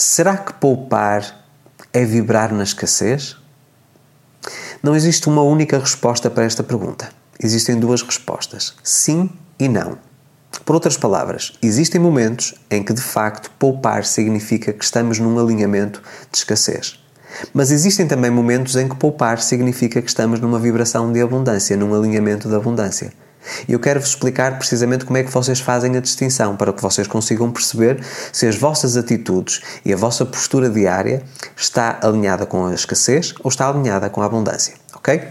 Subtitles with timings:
[0.00, 1.44] Será que poupar
[1.92, 3.36] é vibrar na escassez?
[4.80, 7.08] Não existe uma única resposta para esta pergunta.
[7.42, 9.98] Existem duas respostas: sim e não.
[10.64, 16.00] Por outras palavras, existem momentos em que de facto poupar significa que estamos num alinhamento
[16.30, 17.02] de escassez.
[17.52, 21.92] Mas existem também momentos em que poupar significa que estamos numa vibração de abundância, num
[21.92, 23.12] alinhamento de abundância.
[23.66, 27.06] E eu quero-vos explicar precisamente como é que vocês fazem a distinção, para que vocês
[27.06, 28.00] consigam perceber
[28.32, 31.22] se as vossas atitudes e a vossa postura diária
[31.56, 35.22] está alinhada com a escassez ou está alinhada com a abundância, ok?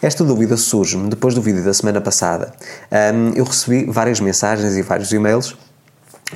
[0.00, 2.52] Esta dúvida surge-me depois do vídeo da semana passada.
[2.92, 5.56] Um, eu recebi várias mensagens e vários e-mails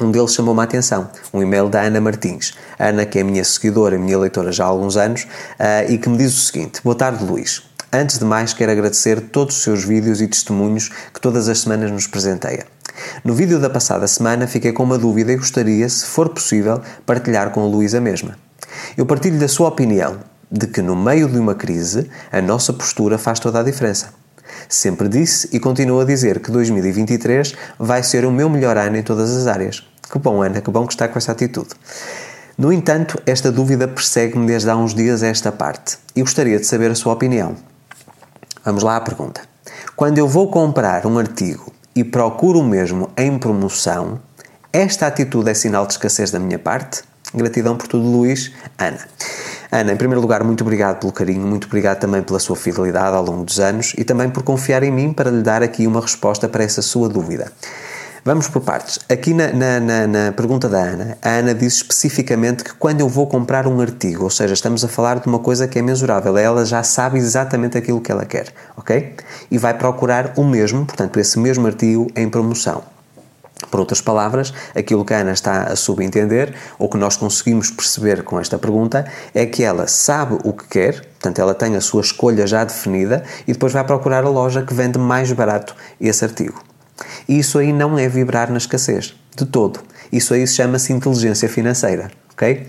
[0.01, 2.55] um deles chamou-me a atenção, um e-mail da Ana Martins.
[2.79, 6.17] Ana, que é minha seguidora, minha leitora já há alguns anos, uh, e que me
[6.17, 7.63] diz o seguinte: Boa tarde, Luís.
[7.95, 11.91] Antes de mais, quero agradecer todos os seus vídeos e testemunhos que todas as semanas
[11.91, 12.65] nos presenteia.
[13.23, 17.51] No vídeo da passada semana fiquei com uma dúvida e gostaria, se for possível, partilhar
[17.51, 18.39] com a Luísa mesma.
[18.97, 23.19] Eu partilho da sua opinião de que no meio de uma crise a nossa postura
[23.19, 24.15] faz toda a diferença.
[24.71, 29.03] Sempre disse e continuo a dizer que 2023 vai ser o meu melhor ano em
[29.03, 29.87] todas as áreas.
[30.11, 31.69] Que bom, Ana, que bom que está com essa atitude.
[32.57, 36.65] No entanto, esta dúvida persegue-me desde há uns dias a esta parte e gostaria de
[36.65, 37.55] saber a sua opinião.
[38.65, 39.41] Vamos lá à pergunta.
[39.97, 44.21] Quando eu vou comprar um artigo e procuro o mesmo em promoção,
[44.73, 47.03] esta atitude é sinal de escassez da minha parte?
[47.35, 48.53] Gratidão por tudo, Luís.
[48.79, 48.99] Ana.
[49.71, 53.25] Ana, em primeiro lugar, muito obrigado pelo carinho, muito obrigado também pela sua fidelidade ao
[53.25, 56.49] longo dos anos e também por confiar em mim para lhe dar aqui uma resposta
[56.49, 57.51] para essa sua dúvida.
[58.25, 59.01] Vamos por partes.
[59.09, 63.09] Aqui na, na, na, na, pergunta da Ana, a Ana diz especificamente que quando eu
[63.09, 66.39] vou comprar um artigo, ou seja, estamos a falar de uma coisa que é mensurável,
[66.39, 69.17] ela já sabe exatamente aquilo que ela quer, ok?
[69.51, 72.85] E vai procurar o mesmo, portanto, esse mesmo artigo em promoção.
[73.69, 78.23] Por outras palavras, aquilo que a Ana está a subentender, ou que nós conseguimos perceber
[78.23, 79.05] com esta pergunta,
[79.35, 83.25] é que ela sabe o que quer, portanto, ela tem a sua escolha já definida
[83.49, 86.72] e depois vai procurar a loja que vende mais barato esse artigo.
[87.29, 89.81] E isso aí não é vibrar na escassez, de todo.
[90.11, 92.67] Isso aí chama-se inteligência financeira, ok?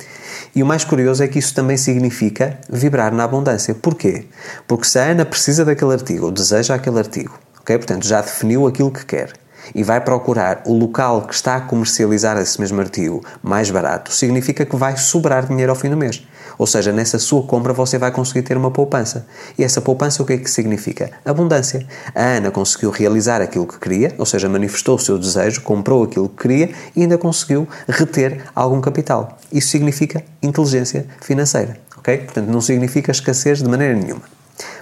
[0.55, 3.73] E o mais curioso é que isso também significa vibrar na abundância.
[3.73, 4.25] Porquê?
[4.67, 7.77] Porque se a Ana precisa daquele artigo, ou deseja aquele artigo, ok?
[7.77, 9.33] Portanto, já definiu aquilo que quer
[9.73, 14.65] e vai procurar o local que está a comercializar esse mesmo artigo mais barato, significa
[14.65, 16.25] que vai sobrar dinheiro ao fim do mês.
[16.57, 19.25] Ou seja, nessa sua compra você vai conseguir ter uma poupança.
[19.57, 21.11] E essa poupança o que é que significa?
[21.25, 21.85] Abundância.
[22.13, 26.29] A Ana conseguiu realizar aquilo que queria, ou seja, manifestou o seu desejo, comprou aquilo
[26.29, 29.37] que queria e ainda conseguiu reter algum capital.
[29.51, 32.17] Isso significa inteligência financeira, ok?
[32.17, 34.23] Portanto, não significa escassez de maneira nenhuma.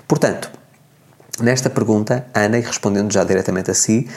[0.08, 0.52] Portanto,
[1.40, 4.08] nesta pergunta, Ana, e respondendo já diretamente a si,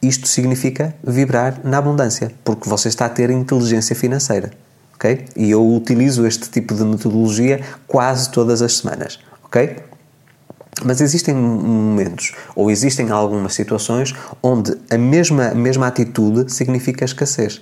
[0.00, 4.50] isto significa vibrar na abundância, porque você está a ter inteligência financeira
[4.98, 5.24] ok?
[5.36, 9.76] E eu utilizo este tipo de metodologia quase todas as semanas, ok?
[10.84, 17.60] Mas existem momentos ou existem algumas situações onde a mesma, mesma atitude significa escassez.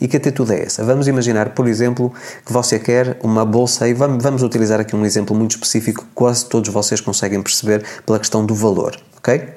[0.00, 0.84] E que atitude é essa?
[0.84, 2.12] Vamos imaginar, por exemplo,
[2.44, 6.10] que você quer uma bolsa, e vamos, vamos utilizar aqui um exemplo muito específico que
[6.14, 9.48] quase todos vocês conseguem perceber pela questão do valor, ok?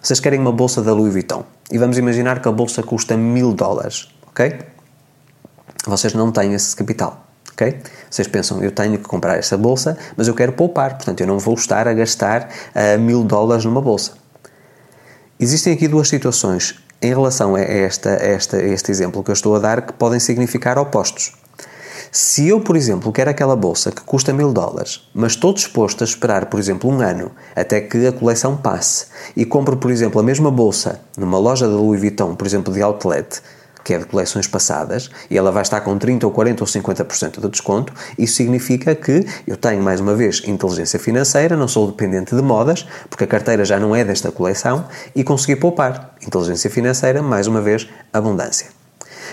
[0.00, 3.52] Vocês querem uma bolsa da Louis Vuitton e vamos imaginar que a bolsa custa mil
[3.52, 4.58] dólares, ok?
[5.86, 7.26] Vocês não têm esse capital.
[7.52, 7.80] ok?
[8.10, 11.38] Vocês pensam, eu tenho que comprar essa bolsa, mas eu quero poupar, portanto eu não
[11.38, 14.12] vou estar a gastar uh, mil dólares numa bolsa.
[15.40, 19.34] Existem aqui duas situações em relação a, esta, a, esta, a este exemplo que eu
[19.34, 21.32] estou a dar que podem significar opostos.
[22.10, 26.06] Se eu, por exemplo, quero aquela bolsa que custa mil dólares, mas estou disposto a
[26.06, 29.06] esperar, por exemplo, um ano até que a coleção passe
[29.36, 32.82] e compro, por exemplo, a mesma bolsa numa loja da Louis Vuitton, por exemplo, de
[32.82, 33.42] outlet,
[33.84, 37.40] que é de coleções passadas, e ela vai estar com 30 ou 40 ou 50%
[37.40, 42.34] de desconto, isso significa que eu tenho, mais uma vez, inteligência financeira, não sou dependente
[42.34, 46.14] de modas, porque a carteira já não é desta coleção, e consegui poupar.
[46.26, 48.68] Inteligência financeira, mais uma vez, abundância.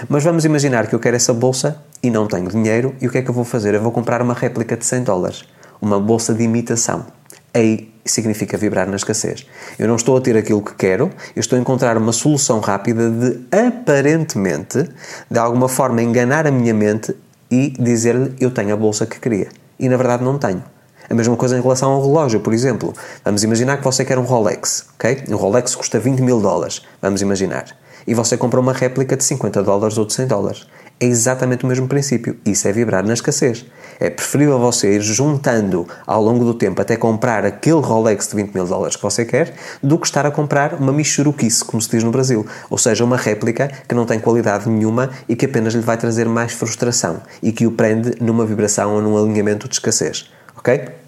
[0.10, 3.18] Mas vamos imaginar que eu quero essa bolsa e não tenho dinheiro, e o que
[3.18, 3.74] é que eu vou fazer?
[3.74, 5.44] Eu vou comprar uma réplica de 100 dólares,
[5.82, 7.06] uma bolsa de imitação.
[7.54, 9.46] Aí significa vibrar na escassez.
[9.80, 13.10] Eu não estou a ter aquilo que quero, eu estou a encontrar uma solução rápida
[13.10, 14.88] de aparentemente,
[15.30, 17.16] de alguma forma, enganar a minha mente
[17.50, 19.50] e dizer-lhe eu tenho a bolsa que queria.
[19.80, 20.64] E na verdade não tenho.
[21.10, 22.94] A mesma coisa em relação ao relógio, por exemplo.
[23.24, 25.24] Vamos imaginar que você quer um Rolex, ok?
[25.30, 27.66] Um Rolex custa 20 mil dólares, vamos imaginar.
[28.08, 30.68] E você compra uma réplica de 50 dólares ou de 100 dólares.
[31.00, 32.38] É exatamente o mesmo princípio.
[32.46, 33.66] Isso é vibrar na escassez.
[34.00, 38.54] É preferível você ir juntando ao longo do tempo até comprar aquele Rolex de 20
[38.54, 42.04] mil dólares que você quer do que estar a comprar uma michuruquice, como se diz
[42.04, 42.46] no Brasil.
[42.70, 46.28] Ou seja, uma réplica que não tem qualidade nenhuma e que apenas lhe vai trazer
[46.28, 50.30] mais frustração e que o prende numa vibração ou num alinhamento de escassez.
[50.58, 51.05] Ok?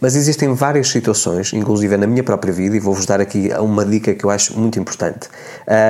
[0.00, 4.14] Mas existem várias situações, inclusive na minha própria vida, e vou-vos dar aqui uma dica
[4.14, 5.28] que eu acho muito importante,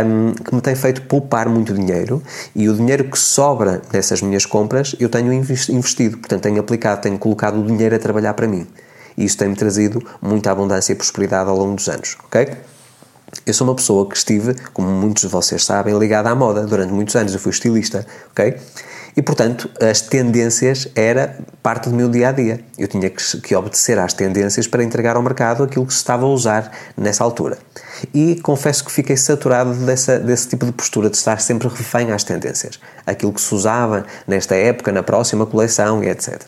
[0.07, 2.23] um, que me tem feito poupar muito dinheiro
[2.55, 7.19] e o dinheiro que sobra dessas minhas compras eu tenho investido, portanto tenho aplicado, tenho
[7.19, 8.67] colocado o dinheiro a trabalhar para mim.
[9.17, 12.49] E isso tem-me trazido muita abundância e prosperidade ao longo dos anos, ok?
[13.45, 16.93] Eu sou uma pessoa que estive, como muitos de vocês sabem, ligada à moda durante
[16.93, 17.35] muitos anos.
[17.35, 18.57] Eu fui estilista, ok?
[19.17, 22.61] E, portanto, as tendências era parte do meu dia a dia.
[22.79, 26.25] Eu tinha que, que, obedecer às tendências para entregar ao mercado aquilo que se estava
[26.25, 27.59] a usar nessa altura.
[28.15, 32.23] E confesso que fiquei saturado dessa, desse tipo de postura, de estar sempre refém às
[32.23, 32.79] tendências.
[33.07, 36.41] Aquilo que se usava nesta época, na próxima coleção e etc.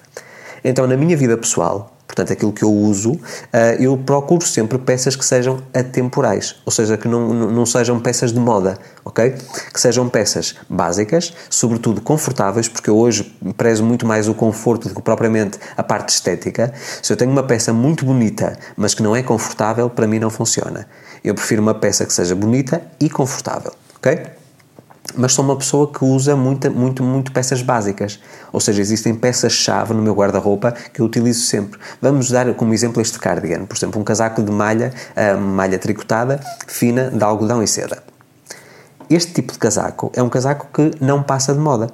[0.62, 3.18] Então, na minha vida pessoal, portanto, aquilo que eu uso,
[3.52, 8.32] eh, eu procuro sempre peças que sejam atemporais, ou seja, que não, não sejam peças
[8.32, 9.34] de moda, ok?
[9.72, 14.94] Que sejam peças básicas, sobretudo confortáveis, porque eu hoje prezo muito mais o conforto do
[14.96, 16.74] que propriamente a parte estética.
[17.00, 20.30] Se eu tenho uma peça muito bonita, mas que não é confortável, para mim não
[20.30, 20.88] funciona.
[21.22, 24.39] Eu prefiro uma peça que seja bonita e confortável, ok?
[25.16, 28.20] Mas sou uma pessoa que usa muito, muito, muito peças básicas.
[28.52, 31.78] Ou seja, existem peças-chave no meu guarda-roupa que eu utilizo sempre.
[32.00, 36.40] Vamos dar como exemplo este cardigan, por exemplo, um casaco de malha, uh, malha tricotada,
[36.66, 38.02] fina, de algodão e seda.
[39.08, 41.90] Este tipo de casaco é um casaco que não passa de moda.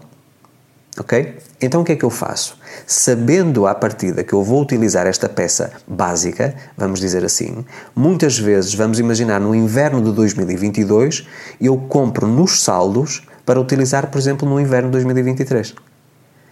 [0.99, 1.39] Ok?
[1.61, 2.59] Então o que é que eu faço?
[2.87, 7.65] Sabendo à partida que eu vou utilizar esta peça básica, vamos dizer assim,
[7.95, 11.27] muitas vezes, vamos imaginar no inverno de 2022,
[11.61, 15.75] eu compro nos saldos para utilizar, por exemplo, no inverno de 2023.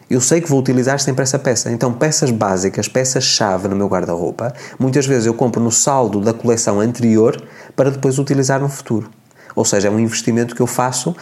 [0.09, 1.71] Eu sei que vou utilizar sempre essa peça.
[1.71, 6.81] Então, peças básicas, peças-chave no meu guarda-roupa, muitas vezes eu compro no saldo da coleção
[6.81, 7.43] anterior
[7.75, 9.11] para depois utilizar no futuro.
[9.55, 11.15] Ou seja, é um investimento que eu faço uh,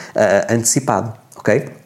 [0.48, 1.81] antecipado, ok?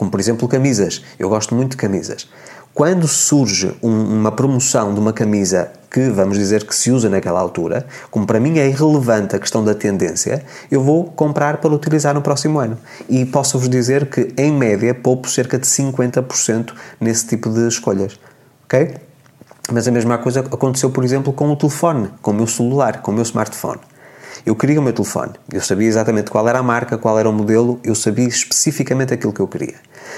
[0.00, 1.04] Como por exemplo camisas.
[1.18, 2.26] Eu gosto muito de camisas.
[2.72, 7.38] Quando surge um, uma promoção de uma camisa que vamos dizer que se usa naquela
[7.38, 12.14] altura, como para mim é irrelevante a questão da tendência, eu vou comprar para utilizar
[12.14, 12.78] no próximo ano.
[13.10, 18.18] E posso-vos dizer que, em média, poupo cerca de 50% nesse tipo de escolhas.
[18.64, 18.94] Ok?
[19.70, 23.10] Mas a mesma coisa aconteceu, por exemplo, com o telefone, com o meu celular, com
[23.10, 23.80] o meu smartphone.
[24.44, 27.32] Eu queria o meu telefone, eu sabia exatamente qual era a marca, qual era o
[27.32, 29.74] modelo, eu sabia especificamente aquilo que eu queria.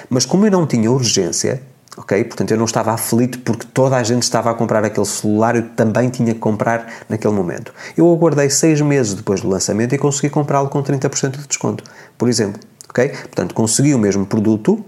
[0.08, 1.62] Mas como eu não tinha urgência,
[1.96, 2.24] ok?
[2.24, 5.68] Portanto, eu não estava aflito porque toda a gente estava a comprar aquele celular, eu
[5.70, 7.72] também tinha que comprar naquele momento.
[7.96, 11.84] Eu aguardei seis meses depois do lançamento e consegui comprá-lo com 30% de desconto,
[12.16, 13.08] por exemplo, ok?
[13.08, 14.84] Portanto, consegui o mesmo produto,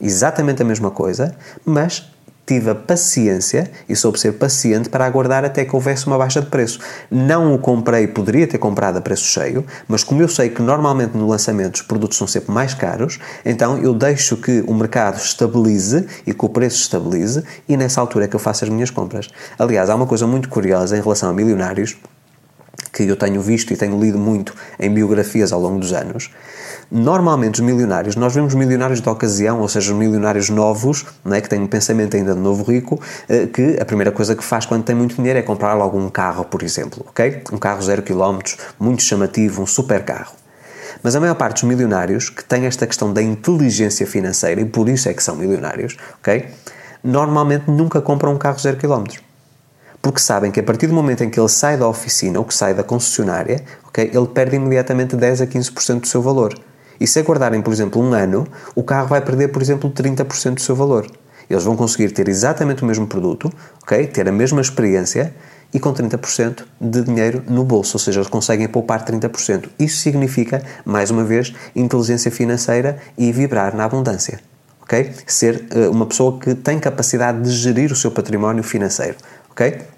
[0.00, 2.10] exatamente a mesma coisa, mas
[2.46, 6.48] tive a paciência e soube ser paciente para aguardar até que houvesse uma baixa de
[6.48, 6.78] preço.
[7.10, 11.16] Não o comprei, poderia ter comprado a preço cheio, mas como eu sei que normalmente
[11.16, 16.06] no lançamento os produtos são sempre mais caros, então eu deixo que o mercado estabilize
[16.26, 19.28] e que o preço estabilize e nessa altura é que eu faço as minhas compras.
[19.58, 21.96] Aliás, há uma coisa muito curiosa em relação a milionários
[22.92, 26.30] que eu tenho visto e tenho lido muito em biografias ao longo dos anos,
[26.94, 31.48] Normalmente, os milionários, nós vemos milionários de ocasião, ou seja, milionários novos, não é, que
[31.48, 34.84] têm um pensamento ainda de novo rico, eh, que a primeira coisa que faz quando
[34.84, 37.44] tem muito dinheiro é comprar logo um carro, por exemplo, ok?
[37.50, 40.34] Um carro zero quilómetros, muito chamativo, um super carro.
[41.02, 44.86] Mas a maior parte dos milionários que têm esta questão da inteligência financeira, e por
[44.86, 46.46] isso é que são milionários, ok?
[47.02, 49.31] Normalmente nunca compram um carro zero quilómetros
[50.02, 52.52] porque sabem que a partir do momento em que ele sai da oficina ou que
[52.52, 56.52] sai da concessionária, okay, ele perde imediatamente 10 a 15% do seu valor.
[57.00, 60.60] E se aguardarem, por exemplo, um ano, o carro vai perder, por exemplo, 30% do
[60.60, 61.06] seu valor.
[61.48, 64.06] Eles vão conseguir ter exatamente o mesmo produto, ok?
[64.06, 65.34] ter a mesma experiência
[65.72, 69.68] e com 30% de dinheiro no bolso, ou seja, eles conseguem poupar 30%.
[69.78, 74.40] Isso significa, mais uma vez, inteligência financeira e vibrar na abundância.
[74.82, 75.12] ok?
[75.26, 79.16] Ser uh, uma pessoa que tem capacidade de gerir o seu património financeiro.
[79.52, 79.92] Ok?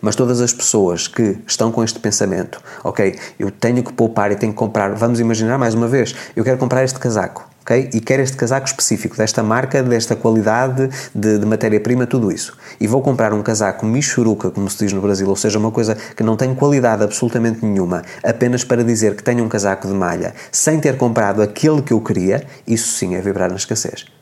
[0.00, 4.36] Mas todas as pessoas que estão com este pensamento, ok, eu tenho que poupar e
[4.36, 7.90] tenho que comprar, vamos imaginar mais uma vez, eu quero comprar este casaco, ok?
[7.92, 12.56] E quero este casaco específico, desta marca, desta qualidade de, de matéria-prima, tudo isso.
[12.80, 15.96] E vou comprar um casaco michuruca, como se diz no Brasil, ou seja, uma coisa
[16.16, 20.34] que não tem qualidade absolutamente nenhuma, apenas para dizer que tenho um casaco de malha,
[20.50, 24.17] sem ter comprado aquele que eu queria, isso sim é vibrar na escassez.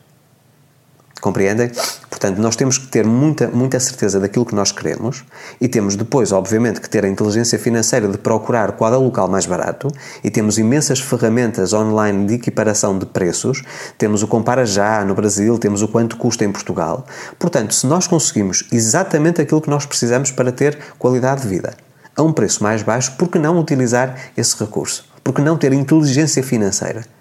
[1.19, 1.71] Compreendem?
[2.09, 5.23] Portanto, nós temos que ter muita, muita certeza daquilo que nós queremos
[5.59, 9.27] e temos depois, obviamente, que ter a inteligência financeira de procurar qual é o local
[9.27, 9.87] mais barato
[10.23, 13.63] e temos imensas ferramentas online de equiparação de preços.
[13.97, 17.05] Temos o Compara Já no Brasil, temos o quanto custa em Portugal.
[17.37, 21.75] Portanto, se nós conseguimos exatamente aquilo que nós precisamos para ter qualidade de vida
[22.15, 25.07] a um preço mais baixo, por que não utilizar esse recurso?
[25.23, 27.16] Por que não ter inteligência financeira?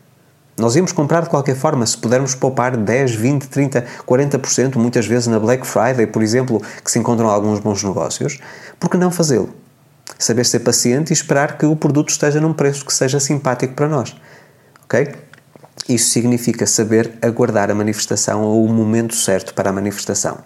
[0.58, 5.26] Nós íamos comprar de qualquer forma, se pudermos poupar 10, 20, 30, 40%, muitas vezes
[5.26, 8.38] na Black Friday, por exemplo, que se encontram alguns bons negócios,
[8.80, 9.50] por que não fazê-lo?
[10.18, 13.86] Saber ser paciente e esperar que o produto esteja num preço que seja simpático para
[13.86, 14.16] nós.
[14.84, 15.14] Ok?
[15.88, 20.38] Isso significa saber aguardar a manifestação ou o momento certo para a manifestação.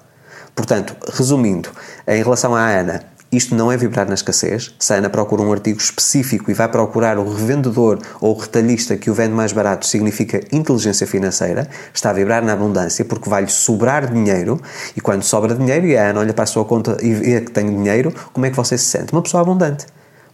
[0.56, 1.70] Portanto, resumindo,
[2.06, 4.74] em relação à Ana, isto não é vibrar na escassez.
[4.76, 8.96] Se a Ana procura um artigo específico e vai procurar o revendedor ou o retalhista
[8.96, 11.68] que o vende mais barato, significa inteligência financeira.
[11.94, 14.60] Está a vibrar na abundância porque vai-lhe sobrar dinheiro
[14.96, 17.52] e quando sobra dinheiro e a Ana olha para a sua conta e vê que
[17.52, 19.12] tem dinheiro, como é que você se sente?
[19.12, 19.86] Uma pessoa abundante.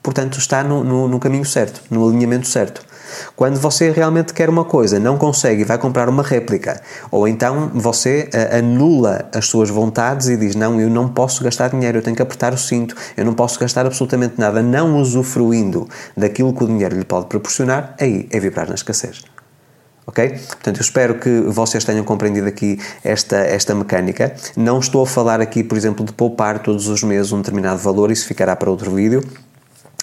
[0.03, 2.86] Portanto, está no, no, no caminho certo, no alinhamento certo.
[3.35, 7.71] Quando você realmente quer uma coisa, não consegue e vai comprar uma réplica, ou então
[7.75, 12.03] você uh, anula as suas vontades e diz: Não, eu não posso gastar dinheiro, eu
[12.03, 16.65] tenho que apertar o cinto, eu não posso gastar absolutamente nada, não usufruindo daquilo que
[16.65, 19.23] o dinheiro lhe pode proporcionar, aí é vibrar na escassez.
[20.07, 20.29] Ok?
[20.29, 24.35] Portanto, eu espero que vocês tenham compreendido aqui esta, esta mecânica.
[24.57, 28.13] Não estou a falar aqui, por exemplo, de poupar todos os meses um determinado valor,
[28.13, 29.21] isso ficará para outro vídeo.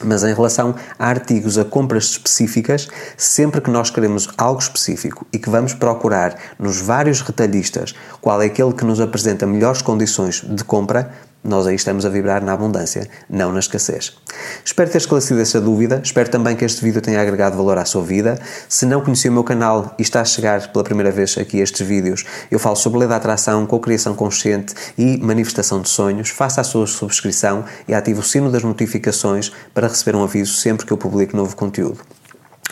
[0.02, 5.38] Mas em relação a artigos, a compras específicas, sempre que nós queremos algo específico e
[5.38, 10.64] que vamos procurar nos vários retalhistas qual é aquele que nos apresenta melhores condições de
[10.64, 11.12] compra,
[11.44, 14.16] nós aí estamos a vibrar na abundância, não na escassez.
[14.64, 18.02] Espero ter esclarecido essa dúvida, espero também que este vídeo tenha agregado valor à sua
[18.02, 18.40] vida.
[18.70, 21.64] Se não conhecia o meu canal e está a chegar pela primeira vez aqui a
[21.64, 26.30] estes vídeos, eu falo sobre lei da atração, co-criação consciente e manifestação de sonhos.
[26.30, 30.86] Faça a sua subscrição e ative o sino das notificações para receber um aviso sempre
[30.86, 32.00] que eu publico novo conteúdo.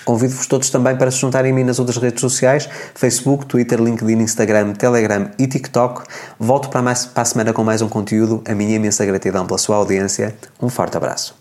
[0.06, 4.22] Convido-vos todos também para se juntarem a mim nas outras redes sociais: Facebook, Twitter, LinkedIn,
[4.22, 6.04] Instagram, Telegram e TikTok.
[6.40, 8.42] Volto para, mais, para a semana com mais um conteúdo.
[8.48, 10.36] A minha imensa gratidão pela sua audiência.
[10.62, 11.41] Um forte abraço.